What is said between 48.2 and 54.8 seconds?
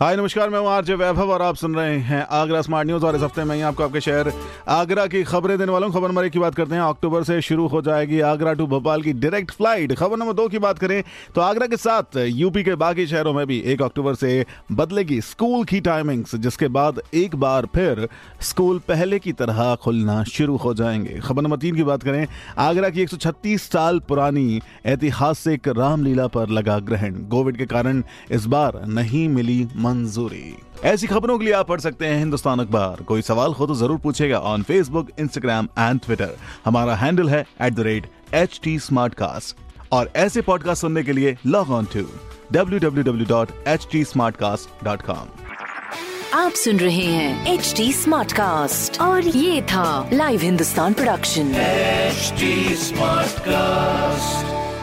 Cast और ये था live Hindustan production HD Smartcast.